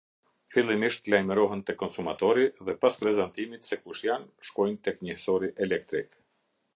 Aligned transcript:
Fillimisht 0.53 1.09
lajmërohen 1.13 1.59
te 1.67 1.75
konsumatori 1.81 2.47
dhe 2.69 2.75
pas 2.85 2.97
prezantimit 3.03 3.69
se 3.69 3.81
kush 3.83 4.03
janë 4.09 4.49
shkojnë 4.51 4.81
tek 4.89 5.05
njehsori 5.09 5.53
elektrik. 5.67 6.21